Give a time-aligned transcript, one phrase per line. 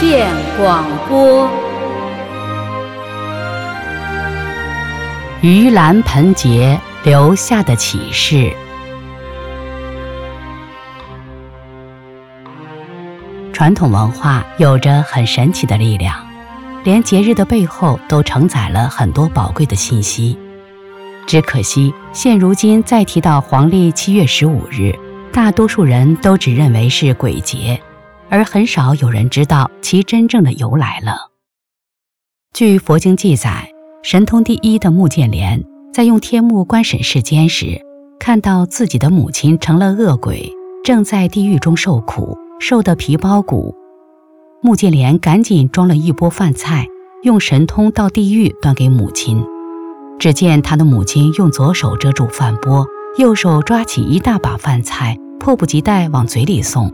[0.00, 0.26] 见
[0.56, 1.46] 广播。
[5.42, 8.50] 盂兰盆节留下的启示。
[13.52, 16.16] 传统文化有着很神奇的力量，
[16.82, 20.38] 连节日的背后都承载了很多宝贵的信息。
[21.26, 24.94] 只可惜，现如今再提到黄历七月十五日，
[25.30, 27.78] 大多数人都只认为是鬼节，
[28.30, 31.30] 而很少有人知道其真正的由来了。
[32.54, 33.70] 据佛经记载。
[34.02, 35.62] 神通第一的穆建连
[35.92, 37.78] 在用天目观审世间时，
[38.18, 40.50] 看到自己的母亲成了恶鬼，
[40.82, 43.74] 正在地狱中受苦，受得皮包骨。
[44.62, 46.86] 穆建连赶紧装了一钵饭菜，
[47.24, 49.44] 用神通到地狱端给母亲。
[50.18, 52.86] 只见他的母亲用左手遮住饭钵，
[53.18, 56.90] 右手抓起一大把饭菜，迫不及待往嘴里送。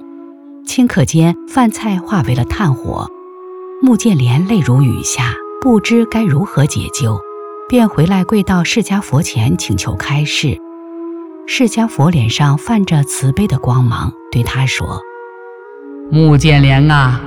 [0.67, 3.09] 顷刻间，饭菜化为了炭火。
[3.81, 5.33] 穆建莲泪如雨下。
[5.59, 7.19] 不知该如何解救，
[7.69, 10.57] 便回来跪到释迦佛前请求开示。
[11.45, 15.01] 释迦佛脸上泛着慈悲的光芒，对他说
[16.13, 17.21] ：“穆建莲啊，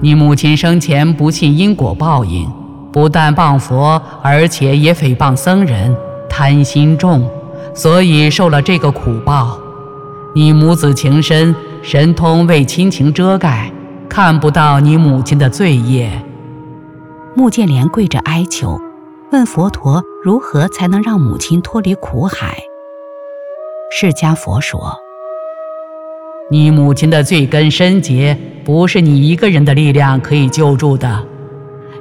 [0.00, 2.50] 你母亲生前不信因果报应，
[2.90, 5.94] 不但谤佛，而且也诽谤僧人，
[6.30, 7.28] 贪心重，
[7.74, 9.58] 所以受了这个苦报。
[10.34, 13.70] 你母子情深，神通为亲情遮盖，
[14.08, 16.10] 看不到你母亲的罪业。”
[17.34, 18.78] 穆建连跪着哀求，
[19.32, 22.56] 问佛陀如何才能让母亲脱离苦海。
[23.90, 24.94] 释迦佛说
[26.50, 31.26] ：“你母亲的罪根深结，不是你一个人的力量可以救助的。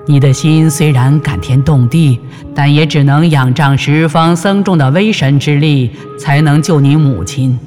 [0.06, 2.20] 你的心虽然感天动地，
[2.54, 7.58] 但也只能仰仗十方僧众的威神之力，才能救你母亲。”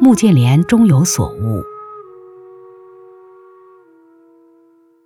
[0.00, 1.62] 穆建连终有所悟。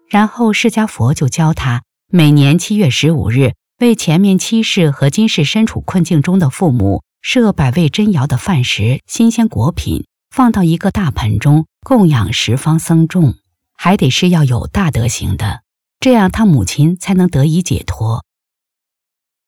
[0.08, 13.34] 然后释迦佛就教他，每年七月十五日为前面七世和今世身处困境中的父母设百味珍肴的饭食、新鲜果品，放到一个大盆中供养十方僧众，
[13.74, 15.62] 还得是要有大德行的，
[15.98, 18.24] 这样他母亲才能得以解脱。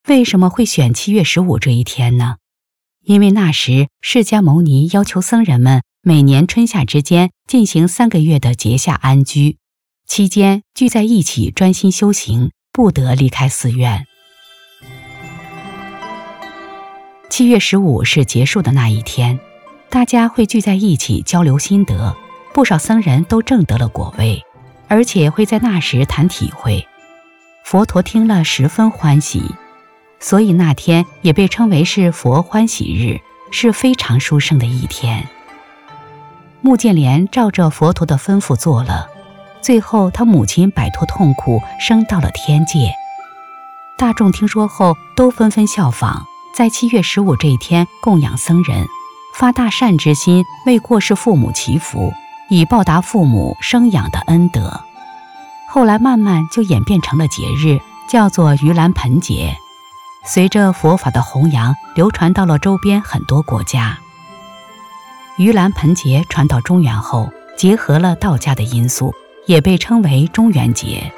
[0.08, 2.36] 为什么会选七月十五这一天呢？
[3.06, 9.58] 因为那时释迦牟尼要求僧人们每年春夏之间进行三个月的节下安居。
[10.08, 14.06] 期间聚在一起专心修行，不得离开寺院。
[17.30, 19.38] 七月十五是结束的那一天，
[19.88, 22.16] 大家会聚在一起交流心得，
[22.52, 24.42] 不少僧人都证得了果位，
[24.88, 26.84] 而且会在那时谈体会。
[27.64, 29.44] 佛陀听了十分欢喜，
[30.18, 35.28] 所以那天也被称为是佛欢喜日，是非常殊胜的一天。
[36.60, 39.08] 穆建连照着佛陀的吩咐做了。
[39.60, 42.92] 最后，他母亲摆脱痛苦，升到了天界。
[43.98, 46.24] 大众听说后，都纷纷效仿，
[46.54, 48.86] 在七月十五这一天供养僧人，
[49.34, 52.12] 发大善之心，为过世父母祈福，
[52.48, 54.80] 以报答父母生养的恩德。
[55.68, 59.56] 后来慢慢就演变成了节日，叫做盂兰盆节。
[60.26, 63.98] 随着佛法的弘扬，流传到了周边很多国家。
[65.38, 69.14] 盂兰盆节传到中原后，结合了道家的因素。
[69.46, 71.12] 也被称为中元节。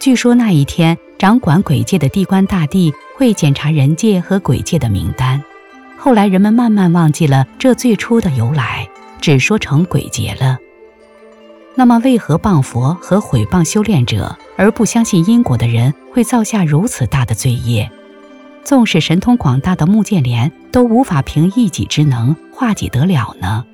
[0.00, 5.38] 据说那一天，掌管鬼界的地官大帝会检查人界和鬼界的名单。
[5.98, 8.88] 后来人们慢慢忘记了这最初的由来，
[9.20, 10.58] 只说成鬼节了。
[11.74, 17.90] 那么，为何谤佛和毁谤修炼者而不相信因果的人会造下如此大的罪业？
[18.62, 23.64] 纵使神通广大的穆建连都无法凭一己之能化解得了呢？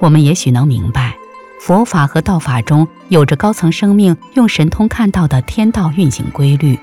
[0.00, 1.14] 我们也许能明白。
[1.60, 6.76] 佛法和道法中有着高层生命用神通看到的天道运行规律，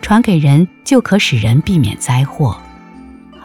[0.00, 2.56] 传给人就可使人避免灾祸。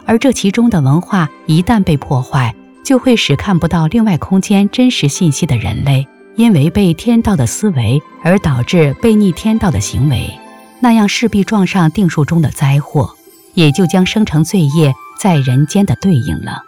[0.06, 6.08] 而这其中的文化一旦被破坏，就会使看不到另外空间真实信息的人类，
[6.40, 10.40] 因违背天道的思维而导致背逆天道的行为，
[10.80, 13.14] 那样势必撞上定数中的灾祸，
[13.52, 16.62] 也就将生成罪业在人间的对应了。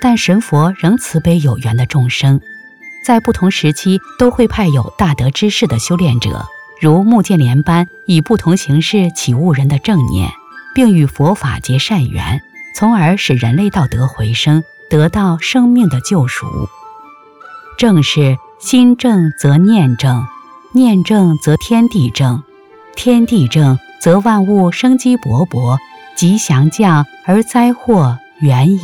[0.00, 2.40] 但神佛仍慈悲有缘的众生。
[3.04, 6.46] 在不同时期，都会派有大德之士的修炼者，
[6.80, 10.30] 如木建连般，以不同形式启悟人的正念，
[10.74, 12.40] 并与佛法结善缘，
[12.74, 16.46] 从而使人类道德回升，得到生命的救赎。
[17.76, 20.26] 正是心正则念正，
[20.72, 22.42] 念正则天地正，
[22.96, 25.76] 天地正则万物生机勃勃，
[26.16, 28.78] 吉祥降而灾祸远矣。